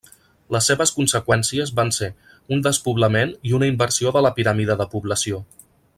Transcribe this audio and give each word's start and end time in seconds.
Les 0.53 0.69
seves 0.69 0.91
conseqüències 0.99 1.73
van 1.81 1.93
ser, 1.99 2.09
un 2.57 2.65
despoblament 2.69 3.37
i 3.51 3.55
una 3.59 3.69
inversió 3.73 4.15
de 4.17 4.25
la 4.29 4.33
piràmide 4.41 4.79
de 4.81 4.89
població. 4.95 5.45